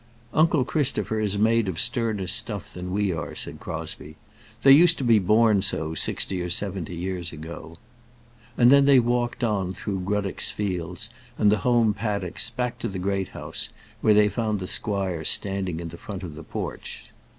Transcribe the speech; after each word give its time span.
"Uncle 0.33 0.65
Christopher 0.65 1.19
is 1.19 1.37
made 1.37 1.67
of 1.69 1.79
sterner 1.79 2.25
stuff 2.25 2.73
than 2.73 2.91
we 2.91 3.13
are," 3.13 3.35
said 3.35 3.59
Crosbie. 3.59 4.15
"They 4.63 4.71
used 4.71 4.97
to 4.97 5.03
be 5.03 5.19
born 5.19 5.61
so 5.61 5.93
sixty 5.93 6.41
or 6.41 6.49
seventy 6.49 6.95
years 6.95 7.31
ago." 7.31 7.77
And 8.57 8.71
then 8.71 8.85
they 8.85 8.97
walked 8.99 9.43
on 9.43 9.73
through 9.73 9.99
Gruddock's 9.99 10.49
fields, 10.49 11.11
and 11.37 11.51
the 11.51 11.59
home 11.59 11.93
paddocks, 11.93 12.49
back 12.49 12.79
to 12.79 12.87
the 12.87 12.97
Great 12.97 13.27
House, 13.27 13.69
where 14.01 14.15
they 14.15 14.27
found 14.27 14.59
the 14.59 14.65
squire 14.65 15.23
standing 15.23 15.79
in 15.79 15.89
the 15.89 15.99
front 15.99 16.23
of 16.23 16.33
the 16.33 16.41
porch. 16.41 17.11